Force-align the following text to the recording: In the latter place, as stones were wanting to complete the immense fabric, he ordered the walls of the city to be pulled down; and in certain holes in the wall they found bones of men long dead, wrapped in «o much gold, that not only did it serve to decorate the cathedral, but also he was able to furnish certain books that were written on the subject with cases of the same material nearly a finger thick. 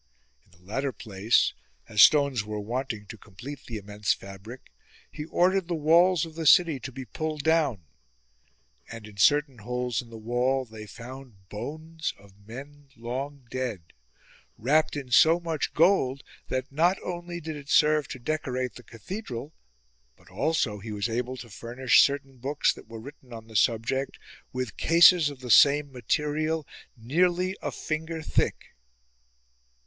In 0.51 0.51
the 0.53 0.65
latter 0.65 0.91
place, 0.91 1.53
as 1.87 2.01
stones 2.01 2.43
were 2.43 2.59
wanting 2.59 3.05
to 3.05 3.19
complete 3.19 3.65
the 3.67 3.77
immense 3.77 4.13
fabric, 4.13 4.71
he 5.11 5.25
ordered 5.25 5.67
the 5.67 5.75
walls 5.75 6.25
of 6.25 6.33
the 6.33 6.47
city 6.47 6.79
to 6.79 6.91
be 6.91 7.05
pulled 7.05 7.43
down; 7.43 7.83
and 8.89 9.05
in 9.05 9.17
certain 9.17 9.59
holes 9.59 10.01
in 10.01 10.09
the 10.09 10.17
wall 10.17 10.65
they 10.65 10.87
found 10.87 11.47
bones 11.49 12.15
of 12.17 12.47
men 12.47 12.87
long 12.97 13.45
dead, 13.51 13.93
wrapped 14.57 14.95
in 14.95 15.11
«o 15.23 15.39
much 15.39 15.71
gold, 15.75 16.23
that 16.47 16.71
not 16.71 16.97
only 17.03 17.39
did 17.39 17.55
it 17.55 17.69
serve 17.69 18.07
to 18.07 18.17
decorate 18.17 18.73
the 18.73 18.81
cathedral, 18.83 19.53
but 20.17 20.29
also 20.31 20.79
he 20.79 20.91
was 20.91 21.07
able 21.09 21.37
to 21.37 21.47
furnish 21.47 22.01
certain 22.01 22.37
books 22.37 22.73
that 22.73 22.87
were 22.87 22.99
written 22.99 23.31
on 23.31 23.45
the 23.45 23.55
subject 23.55 24.17
with 24.51 24.77
cases 24.77 25.29
of 25.29 25.41
the 25.41 25.51
same 25.51 25.91
material 25.91 26.65
nearly 26.97 27.55
a 27.61 27.71
finger 27.71 28.23
thick. 28.23 28.73